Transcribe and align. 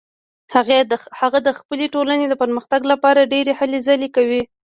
هغه 1.21 1.39
د 1.47 1.49
خپلې 1.59 1.85
ټولنې 1.93 2.25
د 2.29 2.33
پرمختګ 2.41 2.81
لپاره 2.91 3.29
ډیرې 3.33 3.53
هلې 3.59 3.79
ځلې 3.87 4.09
کوي 4.15 4.41